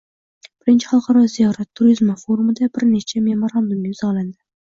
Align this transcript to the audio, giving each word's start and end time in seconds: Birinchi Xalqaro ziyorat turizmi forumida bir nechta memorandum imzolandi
Birinchi 0.61 0.87
Xalqaro 0.93 1.25
ziyorat 1.33 1.67
turizmi 1.81 2.15
forumida 2.21 2.71
bir 2.79 2.87
nechta 2.95 3.23
memorandum 3.29 3.87
imzolandi 3.93 4.35